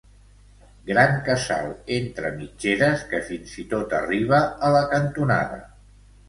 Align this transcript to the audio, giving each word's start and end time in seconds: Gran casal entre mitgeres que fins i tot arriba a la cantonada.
Gran 0.85 1.11
casal 1.27 1.67
entre 1.97 2.31
mitgeres 2.37 3.03
que 3.11 3.21
fins 3.29 3.53
i 3.65 3.67
tot 3.75 3.95
arriba 3.99 4.41
a 4.69 4.73
la 4.79 4.83
cantonada. 4.97 5.63